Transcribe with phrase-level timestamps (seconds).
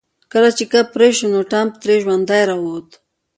[0.31, 2.89] کله چې کب پرې شو نو ټام ترې ژوندی راووت.